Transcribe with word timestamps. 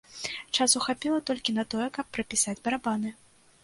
Часу 0.57 0.81
хапіла 0.85 1.19
толькі 1.29 1.57
на 1.59 1.69
тое, 1.77 1.87
каб 2.01 2.05
прапісаць 2.19 2.61
барабаны. 2.67 3.19